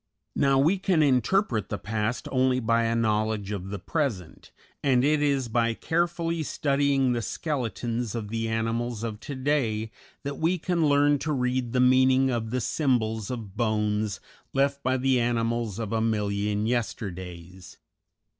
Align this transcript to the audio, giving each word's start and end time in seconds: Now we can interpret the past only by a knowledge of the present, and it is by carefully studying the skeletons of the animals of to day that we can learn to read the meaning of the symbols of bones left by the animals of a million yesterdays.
Now 0.35 0.57
we 0.57 0.79
can 0.79 1.03
interpret 1.03 1.69
the 1.69 1.77
past 1.77 2.27
only 2.31 2.59
by 2.59 2.85
a 2.85 2.95
knowledge 2.95 3.51
of 3.51 3.69
the 3.69 3.77
present, 3.77 4.51
and 4.83 5.03
it 5.03 5.21
is 5.21 5.47
by 5.47 5.75
carefully 5.75 6.41
studying 6.41 7.11
the 7.11 7.21
skeletons 7.21 8.15
of 8.15 8.29
the 8.29 8.47
animals 8.49 9.03
of 9.03 9.19
to 9.19 9.35
day 9.35 9.91
that 10.23 10.39
we 10.39 10.57
can 10.57 10.87
learn 10.89 11.19
to 11.19 11.31
read 11.31 11.71
the 11.71 11.79
meaning 11.79 12.31
of 12.31 12.49
the 12.49 12.61
symbols 12.61 13.29
of 13.29 13.55
bones 13.55 14.19
left 14.53 14.81
by 14.81 14.97
the 14.97 15.19
animals 15.19 15.77
of 15.77 15.93
a 15.93 16.01
million 16.01 16.65
yesterdays. 16.65 17.77